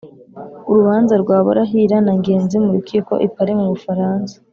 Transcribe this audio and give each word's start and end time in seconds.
Urubanza 0.69 1.13
rwa 1.23 1.37
Barahira 1.45 1.97
na 2.05 2.13
Ngenzi 2.19 2.55
m'urukiko 2.63 3.13
i 3.25 3.27
Paris 3.35 3.57
m'Ubufaransa. 3.59 4.35